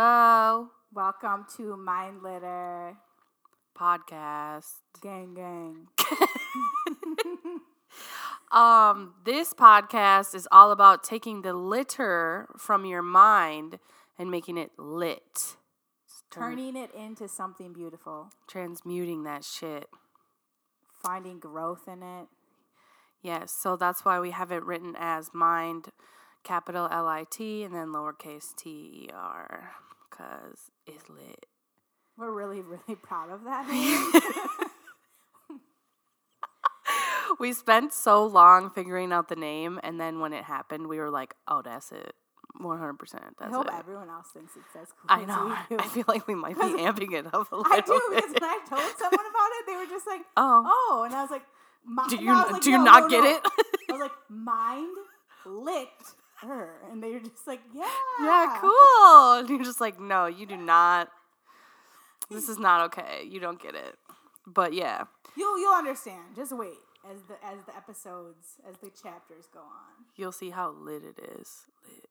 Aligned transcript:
Hello, 0.00 0.68
Welcome 0.94 1.44
to 1.56 1.76
Mind 1.76 2.22
Litter 2.22 2.94
podcast. 3.76 4.74
Gang 5.02 5.34
Gang. 5.34 5.88
Um, 8.52 9.14
this 9.24 9.52
podcast 9.52 10.36
is 10.36 10.46
all 10.52 10.70
about 10.70 11.02
taking 11.02 11.42
the 11.42 11.52
litter 11.52 12.46
from 12.56 12.84
your 12.86 13.02
mind 13.02 13.80
and 14.16 14.30
making 14.30 14.56
it 14.56 14.70
lit. 14.78 15.56
Turn- 16.30 16.50
Turning 16.52 16.76
it 16.76 16.94
into 16.94 17.26
something 17.26 17.72
beautiful. 17.72 18.30
transmuting 18.46 19.24
that 19.24 19.42
shit. 19.42 19.88
Finding 20.92 21.40
growth 21.40 21.88
in 21.88 22.04
it. 22.04 22.28
Yes, 23.20 23.50
so 23.52 23.74
that's 23.74 24.04
why 24.04 24.20
we 24.20 24.30
have 24.30 24.52
it 24.52 24.62
written 24.64 24.94
as 24.96 25.34
mind, 25.34 25.88
capital 26.44 26.86
L 26.88 27.08
I 27.08 27.24
T, 27.28 27.64
and 27.64 27.74
then 27.74 27.88
lowercase 27.88 28.54
t 28.56 28.70
e 28.70 29.10
r, 29.12 29.72
because 30.18 30.58
it's 30.86 31.08
lit. 31.08 31.46
We're 32.16 32.32
really, 32.32 32.60
really 32.60 32.96
proud 33.02 33.30
of 33.30 33.44
that. 33.44 34.68
We 37.38 37.52
spent 37.52 37.92
so 37.92 38.24
long 38.26 38.70
figuring 38.70 39.12
out 39.12 39.28
the 39.28 39.36
name, 39.36 39.78
and 39.84 40.00
then 40.00 40.18
when 40.18 40.32
it 40.32 40.42
happened, 40.44 40.88
we 40.88 40.98
were 40.98 41.10
like, 41.10 41.34
oh, 41.46 41.60
that's 41.62 41.92
it. 41.92 42.14
100%. 42.60 42.98
That's 42.98 43.14
I 43.40 43.48
hope 43.54 43.66
it. 43.66 43.74
everyone 43.78 44.08
else 44.08 44.28
thinks 44.32 44.56
it's 44.56 44.74
as 44.74 44.88
cool 44.88 45.06
I 45.08 45.24
know. 45.24 45.54
I 45.78 45.86
feel 45.88 46.04
like 46.08 46.26
we 46.26 46.34
might 46.34 46.56
be 46.56 46.62
amping 46.62 47.12
it 47.12 47.26
up 47.32 47.52
a 47.52 47.56
little 47.56 47.70
I 47.72 47.80
do 47.80 48.00
bit. 48.10 48.16
because 48.16 48.32
when 48.40 48.42
I 48.50 48.58
told 48.68 48.96
someone 48.98 49.26
about 49.26 49.50
it, 49.60 49.66
they 49.66 49.76
were 49.76 49.86
just 49.86 50.06
like, 50.06 50.22
Oh. 50.36 50.64
"Oh," 50.66 51.02
and 51.04 51.14
I 51.14 51.20
was 51.22 51.30
like, 51.30 51.42
Do 52.08 52.16
you- 52.16 52.32
was 52.32 52.50
like, 52.50 52.62
do 52.62 52.70
you 52.70 52.78
"No, 52.78 52.84
not 52.84 53.02
no, 53.02 53.08
get 53.08 53.22
no." 53.22 53.30
it? 53.36 53.42
I 53.90 53.92
was 53.92 54.00
like, 54.00 54.12
"Mind 54.30 54.96
lit 55.46 55.88
her," 56.42 56.80
and 56.90 57.02
they 57.02 57.10
were 57.12 57.20
just 57.20 57.46
like, 57.46 57.60
"Yeah, 57.74 57.88
Yeah, 58.20 58.58
cool. 58.60 59.32
And 59.38 59.48
you're 59.48 59.64
just 59.64 59.80
like, 59.80 59.98
no, 60.00 60.26
you 60.26 60.46
do 60.46 60.56
not. 60.56 61.10
This 62.30 62.48
is 62.48 62.58
not 62.58 62.80
okay. 62.86 63.24
You 63.28 63.40
don't 63.40 63.60
get 63.60 63.74
it. 63.74 63.96
But 64.46 64.72
yeah, 64.74 65.04
You'll 65.36 65.58
you'll 65.58 65.74
understand. 65.74 66.34
Just 66.36 66.56
wait 66.56 66.78
as 67.10 67.22
the 67.28 67.34
as 67.46 67.58
the 67.66 67.76
episodes 67.76 68.56
as 68.68 68.76
the 68.78 68.90
chapters 68.90 69.46
go 69.52 69.60
on. 69.60 70.04
you'll 70.16 70.32
see 70.32 70.50
how 70.50 70.70
lit 70.70 71.02
it 71.04 71.18
is. 71.38 71.66
Lit. 71.88 72.04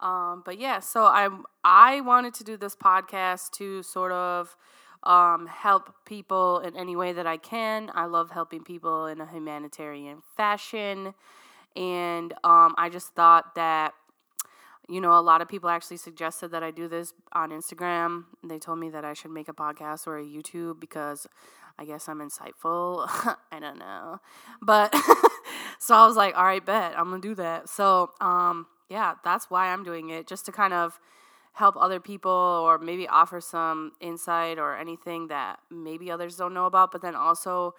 Um, 0.00 0.42
but 0.44 0.58
yeah, 0.58 0.80
so 0.80 1.04
I 1.04 1.28
I 1.64 2.00
wanted 2.02 2.34
to 2.34 2.44
do 2.44 2.56
this 2.56 2.76
podcast 2.76 3.52
to 3.52 3.82
sort 3.82 4.12
of 4.12 4.56
um, 5.02 5.46
help 5.46 5.94
people 6.04 6.58
in 6.60 6.76
any 6.76 6.96
way 6.96 7.12
that 7.12 7.26
I 7.26 7.36
can. 7.38 7.90
I 7.94 8.04
love 8.06 8.30
helping 8.30 8.62
people 8.64 9.06
in 9.06 9.20
a 9.20 9.26
humanitarian 9.26 10.22
fashion, 10.36 11.14
and 11.76 12.32
um, 12.44 12.74
I 12.78 12.88
just 12.90 13.14
thought 13.14 13.54
that 13.54 13.92
you 14.88 15.00
know, 15.00 15.18
a 15.18 15.20
lot 15.20 15.40
of 15.40 15.48
people 15.48 15.68
actually 15.68 15.96
suggested 15.96 16.52
that 16.52 16.62
I 16.62 16.70
do 16.70 16.86
this 16.86 17.12
on 17.32 17.50
Instagram. 17.50 18.24
They 18.44 18.58
told 18.58 18.78
me 18.78 18.88
that 18.90 19.04
I 19.04 19.14
should 19.14 19.32
make 19.32 19.48
a 19.48 19.52
podcast 19.52 20.06
or 20.06 20.18
a 20.18 20.24
YouTube 20.24 20.78
because 20.78 21.26
I 21.78 21.84
guess 21.84 22.08
I'm 22.08 22.20
insightful. 22.20 23.06
I 23.52 23.58
don't 23.58 23.78
know. 23.78 24.20
But 24.62 24.94
so 25.80 25.94
I 25.94 26.06
was 26.06 26.16
like, 26.16 26.36
all 26.36 26.44
right, 26.44 26.64
bet, 26.64 26.96
I'm 26.96 27.08
going 27.08 27.20
to 27.20 27.28
do 27.28 27.34
that. 27.34 27.68
So, 27.68 28.10
um, 28.20 28.66
yeah, 28.88 29.14
that's 29.24 29.50
why 29.50 29.72
I'm 29.72 29.82
doing 29.82 30.10
it, 30.10 30.28
just 30.28 30.46
to 30.46 30.52
kind 30.52 30.72
of 30.72 31.00
help 31.54 31.74
other 31.76 31.98
people 31.98 32.30
or 32.30 32.78
maybe 32.78 33.08
offer 33.08 33.40
some 33.40 33.92
insight 34.00 34.58
or 34.58 34.76
anything 34.76 35.28
that 35.28 35.58
maybe 35.70 36.10
others 36.10 36.36
don't 36.36 36.54
know 36.54 36.66
about, 36.66 36.92
but 36.92 37.00
then 37.02 37.16
also 37.16 37.74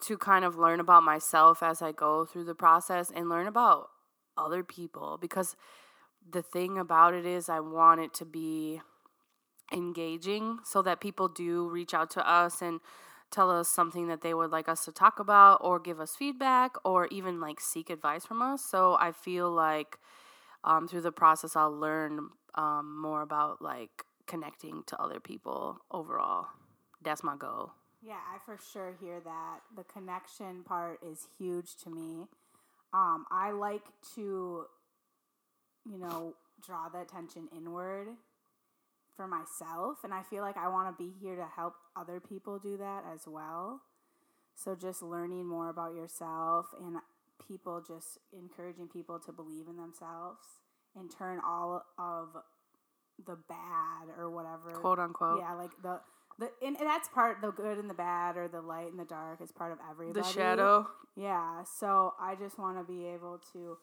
to 0.00 0.16
kind 0.16 0.44
of 0.44 0.56
learn 0.56 0.80
about 0.80 1.02
myself 1.02 1.62
as 1.62 1.82
I 1.82 1.92
go 1.92 2.24
through 2.24 2.44
the 2.44 2.54
process 2.54 3.10
and 3.14 3.28
learn 3.28 3.46
about 3.46 3.88
other 4.36 4.62
people 4.62 5.18
because 5.20 5.56
the 6.30 6.42
thing 6.42 6.78
about 6.78 7.14
it 7.14 7.26
is 7.26 7.48
I 7.48 7.60
want 7.60 8.00
it 8.00 8.14
to 8.14 8.24
be 8.24 8.80
engaging 9.72 10.58
so 10.64 10.82
that 10.82 11.00
people 11.00 11.28
do 11.28 11.68
reach 11.68 11.94
out 11.94 12.10
to 12.10 12.30
us 12.30 12.62
and 12.62 12.80
tell 13.30 13.50
us 13.50 13.68
something 13.68 14.08
that 14.08 14.22
they 14.22 14.32
would 14.32 14.50
like 14.50 14.68
us 14.68 14.84
to 14.84 14.92
talk 14.92 15.18
about 15.18 15.58
or 15.62 15.78
give 15.78 16.00
us 16.00 16.16
feedback 16.16 16.76
or 16.84 17.06
even 17.08 17.40
like 17.40 17.60
seek 17.60 17.90
advice 17.90 18.24
from 18.24 18.40
us. 18.40 18.64
So 18.64 18.96
I 18.98 19.12
feel 19.12 19.50
like 19.50 19.98
um, 20.64 20.88
through 20.88 21.02
the 21.02 21.12
process 21.12 21.56
I'll 21.56 21.76
learn 21.76 22.30
um, 22.54 22.98
more 23.00 23.22
about 23.22 23.60
like 23.60 24.04
connecting 24.26 24.82
to 24.86 25.00
other 25.00 25.20
people 25.20 25.78
overall. 25.90 26.46
That's 27.02 27.22
my 27.22 27.36
goal. 27.36 27.72
Yeah, 28.02 28.14
I 28.14 28.38
for 28.44 28.58
sure 28.72 28.94
hear 29.00 29.20
that. 29.20 29.60
The 29.76 29.84
connection 29.84 30.62
part 30.64 31.00
is 31.02 31.26
huge 31.38 31.76
to 31.84 31.90
me. 31.90 32.26
Um, 32.94 33.26
I 33.30 33.50
like 33.50 33.84
to, 34.14 34.64
you 35.84 35.98
know, 35.98 36.34
draw 36.64 36.88
the 36.88 37.00
attention 37.00 37.48
inward 37.56 38.08
for 39.16 39.26
myself, 39.26 39.98
and 40.04 40.14
I 40.14 40.22
feel 40.22 40.42
like 40.42 40.56
I 40.56 40.68
want 40.68 40.96
to 40.96 41.04
be 41.04 41.12
here 41.20 41.36
to 41.36 41.46
help 41.56 41.74
other 41.96 42.20
people 42.20 42.58
do 42.58 42.76
that 42.76 43.02
as 43.12 43.22
well. 43.26 43.80
So 44.54 44.74
just 44.74 45.02
learning 45.02 45.46
more 45.46 45.68
about 45.68 45.94
yourself 45.94 46.66
and 46.80 46.96
people 47.46 47.82
just 47.86 48.18
encouraging 48.32 48.88
people 48.88 49.18
to 49.20 49.32
believe 49.32 49.66
in 49.68 49.76
themselves 49.76 50.40
and 50.96 51.10
turn 51.10 51.40
all 51.46 51.84
of 51.98 52.28
the 53.24 53.36
bad 53.48 54.08
or 54.16 54.30
whatever 54.30 54.70
Quote 54.72 54.98
unquote. 54.98 55.38
yeah, 55.40 55.54
like 55.54 55.70
the 55.82 56.00
the 56.38 56.50
and, 56.64 56.76
that's 56.80 57.08
part 57.08 57.40
the 57.40 57.50
good 57.50 57.78
and 57.78 57.90
the 57.90 57.94
bad 57.94 58.36
or 58.36 58.48
the 58.48 58.60
light 58.60 58.90
and 58.90 58.98
the 58.98 59.04
dark 59.04 59.40
is 59.40 59.52
part 59.52 59.72
of 59.72 59.78
everybody. 59.90 60.20
The 60.20 60.28
shadow. 60.28 60.86
Yeah, 61.16 61.64
so 61.64 62.14
I 62.20 62.36
just 62.36 62.58
want 62.58 62.78
to 62.78 62.84
be 62.84 63.06
able 63.06 63.40
to 63.52 63.78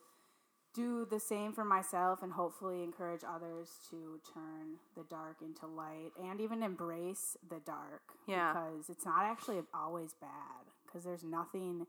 do 0.74 1.08
the 1.10 1.20
same 1.20 1.54
for 1.54 1.64
myself 1.64 2.22
and 2.22 2.34
hopefully 2.34 2.84
encourage 2.84 3.22
others 3.24 3.80
to 3.90 4.20
turn 4.34 4.78
the 4.96 5.04
dark 5.10 5.38
into 5.42 5.66
light 5.66 6.12
and 6.22 6.42
even 6.42 6.62
embrace 6.62 7.38
the 7.50 7.62
dark. 7.66 8.02
Yeah. 8.28 8.54
Because 8.54 8.90
it's 8.90 9.06
not 9.06 9.24
actually 9.24 9.62
always 9.74 10.14
bad 10.20 10.72
because 10.86 11.06
there's 11.06 11.24
nothing 11.24 11.88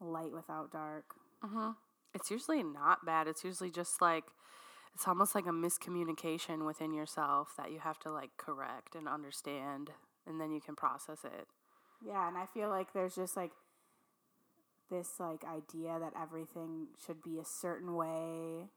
light 0.00 0.32
without 0.32 0.72
dark. 0.72 1.04
Mm-hmm. 1.44 1.70
It's 2.14 2.30
usually 2.30 2.62
not 2.62 3.06
bad. 3.06 3.28
It's 3.28 3.44
usually 3.44 3.70
just 3.70 4.00
like 4.00 4.24
it's 4.94 5.06
almost 5.08 5.34
like 5.34 5.46
a 5.46 5.50
miscommunication 5.50 6.64
within 6.66 6.92
yourself 6.94 7.54
that 7.56 7.72
you 7.72 7.80
have 7.80 7.98
to 8.00 8.10
like 8.12 8.30
correct 8.36 8.94
and 8.94 9.08
understand 9.08 9.90
and 10.26 10.40
then 10.40 10.52
you 10.52 10.60
can 10.60 10.74
process 10.76 11.24
it. 11.24 11.46
Yeah, 12.06 12.28
and 12.28 12.36
I 12.36 12.46
feel 12.46 12.68
like 12.68 12.92
there's 12.92 13.14
just 13.14 13.36
like 13.36 13.52
this 14.90 15.18
like 15.18 15.44
idea 15.44 15.98
that 15.98 16.12
everything 16.20 16.88
should 17.04 17.22
be 17.22 17.38
a 17.38 17.44
certain 17.44 17.94
way, 17.94 18.68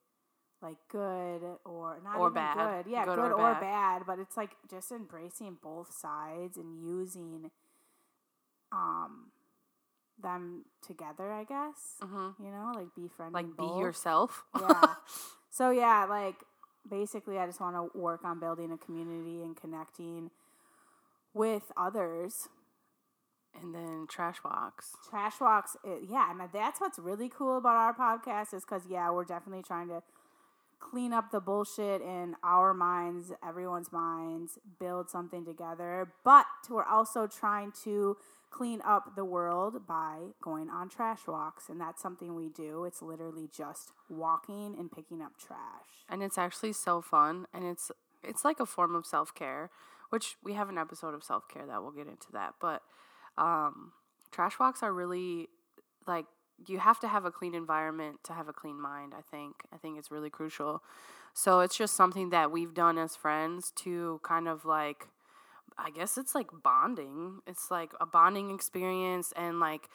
like 0.61 0.77
good 0.89 1.41
or 1.65 1.99
not 2.03 2.17
Or 2.19 2.29
even 2.29 2.33
bad. 2.33 2.83
good. 2.85 2.91
Yeah, 2.91 3.05
Good 3.05 3.15
good, 3.15 3.31
or 3.31 3.33
or, 3.33 3.53
bad. 3.53 3.61
bad. 3.61 4.03
but 4.07 4.19
it's 4.19 4.37
like 4.37 4.51
just 4.69 4.91
embracing 4.91 5.57
both 5.61 5.91
sides 5.93 6.57
and 6.57 6.75
using 6.81 7.51
um 8.71 9.31
them 10.21 10.65
together, 10.85 11.31
I 11.31 11.43
guess. 11.43 11.97
Mhm. 12.01 12.35
You 12.39 12.51
know, 12.51 12.71
like 12.75 12.93
be 12.95 13.03
befriending 13.03 13.33
Like 13.33 13.57
be 13.57 13.63
yourself. 13.79 14.45
yeah. 14.59 14.95
So 15.49 15.71
yeah, 15.71 16.05
like 16.09 16.35
basically 16.89 17.37
I 17.37 17.45
just 17.45 17.59
want 17.59 17.75
to 17.75 17.97
work 17.97 18.23
on 18.23 18.39
building 18.39 18.71
a 18.71 18.77
community 18.77 19.43
and 19.43 19.55
connecting 19.55 20.31
with 21.33 21.71
others 21.77 22.49
and 23.59 23.73
then 23.73 24.05
trash 24.09 24.37
walks. 24.43 24.95
trash 25.09 25.39
walks 25.39 25.75
eh, 25.85 25.97
yeah 26.07 26.31
and 26.31 26.41
that's 26.53 26.79
what's 26.79 26.99
really 26.99 27.29
cool 27.29 27.57
about 27.57 27.75
our 27.75 27.93
podcast 27.93 28.53
is 28.53 28.63
because 28.63 28.83
yeah 28.89 29.09
we're 29.09 29.23
definitely 29.23 29.63
trying 29.63 29.87
to 29.87 30.01
clean 30.79 31.11
up 31.11 31.31
the 31.31 31.39
bullshit 31.39 32.01
in 32.01 32.35
our 32.43 32.73
minds 32.73 33.31
everyone's 33.47 33.91
minds 33.91 34.59
build 34.79 35.09
something 35.09 35.43
together 35.45 36.11
but 36.23 36.45
we're 36.69 36.83
also 36.83 37.25
trying 37.27 37.71
to 37.83 38.15
clean 38.49 38.81
up 38.85 39.15
the 39.15 39.25
world 39.25 39.85
by 39.87 40.17
going 40.41 40.69
on 40.69 40.89
trash 40.89 41.27
walks 41.27 41.69
and 41.69 41.79
that's 41.79 42.01
something 42.01 42.33
we 42.35 42.49
do 42.49 42.85
it's 42.85 43.01
literally 43.01 43.49
just 43.55 43.91
walking 44.09 44.75
and 44.77 44.91
picking 44.91 45.21
up 45.21 45.33
trash 45.37 46.05
And 46.09 46.23
it's 46.23 46.37
actually 46.37 46.73
so 46.73 47.01
fun 47.01 47.47
and 47.53 47.65
it's 47.65 47.91
it's 48.23 48.43
like 48.43 48.59
a 48.59 48.65
form 48.65 48.95
of 48.95 49.05
self-care, 49.05 49.69
which 50.09 50.37
we 50.43 50.53
have 50.53 50.69
an 50.69 50.77
episode 50.77 51.13
of 51.13 51.23
self-care 51.23 51.65
that 51.67 51.81
we'll 51.81 51.91
get 51.91 52.07
into 52.07 52.31
that, 52.33 52.55
but 52.59 52.81
um 53.37 53.91
trash 54.31 54.57
walks 54.59 54.81
are 54.81 54.93
really 54.93 55.47
like 56.07 56.25
you 56.67 56.79
have 56.79 56.99
to 56.99 57.07
have 57.07 57.25
a 57.25 57.31
clean 57.31 57.53
environment 57.53 58.19
to 58.23 58.33
have 58.33 58.47
a 58.47 58.53
clean 58.53 58.81
mind, 58.81 59.13
I 59.15 59.21
think. 59.21 59.55
I 59.71 59.77
think 59.77 59.99
it's 59.99 60.09
really 60.09 60.29
crucial. 60.29 60.81
So 61.33 61.59
it's 61.59 61.77
just 61.77 61.95
something 61.95 62.31
that 62.31 62.49
we've 62.51 62.73
done 62.73 62.97
as 62.97 63.15
friends 63.15 63.71
to 63.83 64.19
kind 64.23 64.47
of 64.47 64.65
like 64.65 65.07
I 65.77 65.91
guess 65.91 66.17
it's 66.17 66.33
like 66.33 66.47
bonding. 66.63 67.39
It's 67.45 67.69
like 67.69 67.91
a 68.01 68.05
bonding 68.05 68.53
experience 68.53 69.33
and 69.35 69.59
like 69.59 69.89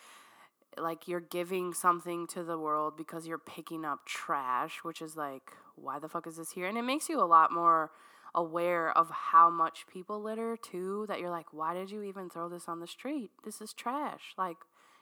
like 0.79 1.07
you're 1.07 1.21
giving 1.21 1.75
something 1.75 2.27
to 2.29 2.43
the 2.43 2.59
world 2.59 2.97
because 2.97 3.27
you're 3.27 3.39
picking 3.39 3.85
up 3.85 4.07
trash, 4.07 4.79
which 4.83 5.03
is 5.03 5.17
like 5.17 5.53
why 5.77 5.99
the 5.99 6.09
fuck 6.09 6.27
is 6.27 6.37
this 6.37 6.53
here? 6.53 6.67
And 6.67 6.79
it 6.79 6.83
makes 6.83 7.09
you 7.09 7.21
a 7.21 7.27
lot 7.27 7.53
more 7.53 7.91
aware 8.35 8.97
of 8.97 9.11
how 9.11 9.51
much 9.51 9.87
people 9.87 10.23
litter 10.23 10.57
too 10.57 11.05
that 11.07 11.21
you're 11.21 11.29
like 11.29 11.53
why 11.53 11.75
did 11.75 11.91
you 11.91 12.03
even 12.03 12.31
throw 12.31 12.49
this 12.49 12.69
on 12.69 12.81
the 12.81 12.87
street? 12.87 13.31
This 13.45 13.61
is 13.61 13.73
trash. 13.73 14.35
Like 14.39 14.59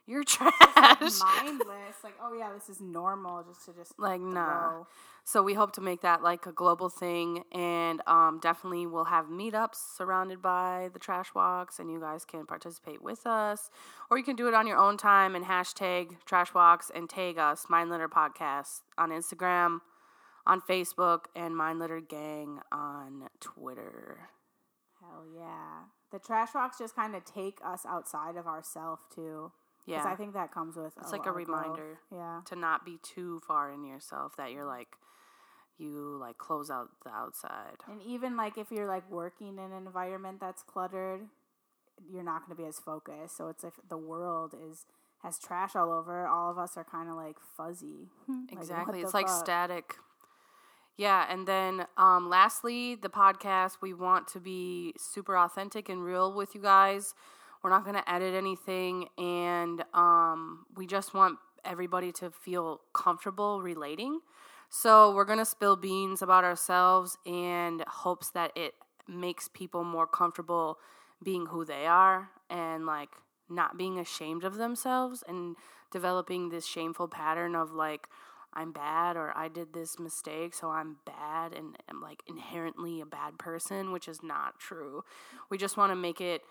you're 0.07 0.25
trash. 0.27 0.53
mindless. 1.01 1.97
Like, 2.03 2.15
oh 2.23 2.35
yeah, 2.37 2.51
this 2.53 2.69
is 2.69 2.81
normal 2.81 3.43
just 3.45 3.65
to 3.67 3.73
just 3.73 3.99
like 3.99 4.21
nah. 4.21 4.85
So 5.25 5.43
we 5.43 5.55
hope 5.55 5.73
to 5.75 5.81
make 5.81 6.01
that 6.01 6.23
like 6.23 6.47
a 6.47 6.53
global 6.53 6.89
thing, 6.89 7.45
and 7.53 8.01
um, 8.07 8.41
definitely 8.43 8.87
we'll 8.87 9.05
have 9.05 9.27
meetups 9.27 9.97
surrounded 9.97 10.43
by 10.43 10.89
the 10.93 10.99
trash 10.99 11.35
walks, 11.35 11.79
and 11.79 11.91
you 11.91 12.01
guys 12.01 12.25
can 12.25 12.47
participate 12.47 13.03
with 13.03 13.27
us, 13.27 13.71
or 14.11 14.19
you 14.19 14.25
can 14.25 14.37
do 14.37 14.49
it 14.49 14.55
on 14.55 14.67
your 14.67 14.79
own 14.79 14.97
time 14.97 15.37
and 15.37 15.45
hashtag 15.45 16.17
trash 16.25 16.53
walks 16.55 16.91
and 16.95 17.09
tag 17.09 17.39
us 17.39 17.67
Mind 17.69 17.91
Litter 17.91 18.09
Podcast 18.09 18.81
on 18.99 19.11
Instagram, 19.11 19.81
on 20.47 20.61
Facebook, 20.61 21.27
and 21.37 21.57
Mind 21.57 21.79
Litter 21.79 22.01
Gang 22.01 22.61
on 22.73 23.29
Twitter. 23.41 24.31
Hell 25.01 25.25
yeah. 25.33 25.85
The 26.13 26.19
trash 26.19 26.55
walks 26.55 26.79
just 26.79 26.97
kind 26.97 27.15
of 27.15 27.25
take 27.25 27.59
us 27.65 27.87
outside 27.89 28.37
of 28.37 28.47
ourself 28.47 29.01
too. 29.15 29.53
Yeah, 29.87 30.05
I 30.07 30.15
think 30.17 30.35
that 30.35 30.53
comes 30.53 30.77
with 30.77 30.93
it's 31.01 31.13
like 31.13 31.27
a 31.27 31.31
of 31.31 31.35
growth. 31.35 31.49
reminder 31.49 31.99
Yeah. 32.13 32.41
to 32.47 32.57
not 32.57 32.85
be 32.85 32.99
too 33.03 33.41
far 33.47 33.73
in 33.73 33.85
yourself 33.85 34.37
that 34.37 34.53
you're 34.53 34.65
like 34.67 34.89
you 35.79 36.17
like 36.21 36.37
close 36.39 36.71
out 36.71 36.89
the 37.05 37.11
outside. 37.11 37.79
And 37.91 38.03
even 38.03 38.37
like 38.37 38.59
if 38.59 38.71
you're 38.71 38.87
like 38.87 39.11
working 39.11 39.49
in 39.49 39.59
an 39.59 39.73
environment 39.73 40.39
that's 40.41 40.63
cluttered, 40.63 41.23
you're 42.13 42.23
not 42.23 42.47
going 42.47 42.57
to 42.57 42.63
be 42.63 42.69
as 42.69 42.79
focused. 42.79 43.37
So 43.37 43.49
it's 43.49 43.65
if 43.65 43.75
the 43.89 43.97
world 43.99 44.55
is 44.71 44.85
has 45.23 45.39
trash 45.39 45.75
all 45.77 45.93
over, 45.93 46.27
all 46.27 46.51
of 46.51 46.59
us 46.59 46.77
are 46.77 46.85
kind 46.85 47.09
of 47.09 47.17
like 47.17 47.37
fuzzy. 47.57 48.09
Like, 48.29 48.53
Exactly. 48.53 49.01
it's 49.01 49.13
the 49.13 49.19
like 49.19 49.29
fuck? 49.29 49.45
static. 49.45 49.95
Yeah, 50.97 51.25
and 51.31 51.47
then 51.47 51.87
um, 51.97 52.29
lastly, 52.29 52.95
the 52.95 53.09
podcast, 53.09 53.79
we 53.81 53.95
want 53.95 54.29
to 54.29 54.41
be 54.41 54.93
super 54.99 55.37
authentic 55.39 55.89
and 55.89 56.05
real 56.05 56.33
with 56.35 56.55
you 56.55 56.61
guys. 56.61 57.15
We're 57.63 57.71
not 57.71 57.85
going 57.85 57.97
to 57.97 58.11
edit 58.11 58.35
anything, 58.35 59.09
and 59.19 59.85
um, 59.93 60.67
we 60.77 60.87
just 60.87 61.13
want 61.15 61.39
everybody 61.65 62.11
to 62.13 62.31
feel 62.31 62.81
comfortable 62.95 63.61
relating. 63.61 64.21
So 64.71 65.15
we're 65.15 65.25
going 65.25 65.39
to 65.41 65.45
spill 65.45 65.77
beans 65.77 66.23
about 66.23 66.45
ourselves 66.45 67.19
and 67.27 67.83
hopes 67.87 68.31
that 68.31 68.53
it 68.57 68.75
makes 69.09 69.49
people 69.49 69.83
more 69.83 70.07
comfortable 70.07 70.79
being 71.23 71.47
who 71.47 71.65
they 71.65 71.87
are 71.87 72.31
and 72.49 72.87
like 72.87 73.11
not 73.49 73.77
being 73.77 73.99
ashamed 73.99 74.45
of 74.45 74.55
themselves 74.57 75.25
and 75.27 75.57
developing 75.91 76.49
this 76.49 76.65
shameful 76.65 77.09
pattern 77.09 77.57
of 77.57 77.73
like 77.73 78.07
I'm 78.53 78.73
bad 78.73 79.17
or 79.17 79.37
I 79.37 79.49
did 79.49 79.73
this 79.73 79.99
mistake 79.99 80.55
so 80.55 80.71
I'm 80.71 80.97
bad 81.05 81.53
and 81.53 81.77
I'm 81.89 82.01
like 82.01 82.23
inherently 82.29 83.01
a 83.01 83.07
bad 83.07 83.39
person 83.39 83.91
which 83.91 84.07
is 84.09 84.23
not 84.23 84.59
true. 84.61 85.03
We 85.51 85.59
just 85.59 85.77
want 85.77 85.91
to 85.91 85.97
make 85.97 86.21
it 86.21 86.43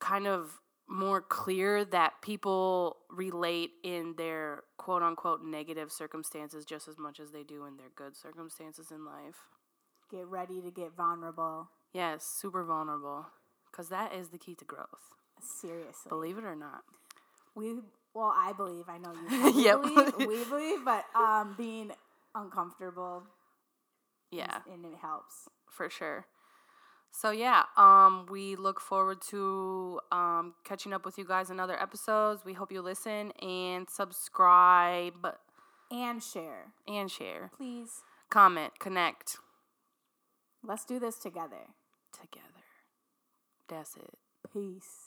kind 0.00 0.26
of 0.26 0.60
more 0.88 1.20
clear 1.20 1.84
that 1.84 2.14
people 2.20 2.96
relate 3.10 3.70
in 3.84 4.14
their 4.16 4.64
quote 4.76 5.02
unquote 5.02 5.44
negative 5.44 5.92
circumstances 5.92 6.64
just 6.64 6.88
as 6.88 6.98
much 6.98 7.20
as 7.20 7.30
they 7.30 7.44
do 7.44 7.64
in 7.66 7.76
their 7.76 7.90
good 7.94 8.16
circumstances 8.16 8.90
in 8.90 9.04
life. 9.04 9.36
Get 10.10 10.26
ready 10.26 10.60
to 10.60 10.70
get 10.72 10.96
vulnerable. 10.96 11.68
Yes, 11.92 12.24
super 12.24 12.64
vulnerable 12.64 13.26
because 13.70 13.88
that 13.90 14.12
is 14.14 14.28
the 14.30 14.38
key 14.38 14.54
to 14.56 14.64
growth. 14.64 15.14
Seriously. 15.40 16.08
Believe 16.08 16.38
it 16.38 16.44
or 16.44 16.56
not. 16.56 16.82
we 17.54 17.74
well, 18.12 18.32
I 18.36 18.52
believe, 18.52 18.86
I 18.88 18.98
know 18.98 19.12
you 19.12 19.52
Yep. 19.62 19.82
believe, 19.82 20.26
we 20.28 20.44
believe, 20.44 20.84
but 20.84 21.04
um 21.14 21.54
being 21.56 21.92
uncomfortable 22.34 23.22
Yeah. 24.32 24.58
and 24.72 24.84
it 24.84 24.96
helps. 25.00 25.48
for 25.68 25.88
sure. 25.88 26.26
So 27.12 27.30
yeah, 27.32 27.64
um, 27.76 28.26
we 28.30 28.56
look 28.56 28.80
forward 28.80 29.20
to 29.30 30.00
um, 30.12 30.54
catching 30.64 30.92
up 30.92 31.04
with 31.04 31.18
you 31.18 31.24
guys 31.24 31.50
in 31.50 31.60
other 31.60 31.80
episodes. 31.80 32.44
We 32.44 32.54
hope 32.54 32.72
you 32.72 32.80
listen 32.82 33.32
and 33.42 33.88
subscribe 33.90 35.26
And 35.90 36.22
share. 36.22 36.72
and 36.88 37.10
share, 37.10 37.50
Please. 37.56 38.02
comment, 38.30 38.78
connect 38.78 39.36
Let's 40.62 40.84
do 40.84 40.98
this 40.98 41.16
together. 41.18 41.68
together. 42.12 42.44
That's 43.68 43.96
it. 43.96 44.18
Peace. 44.52 45.04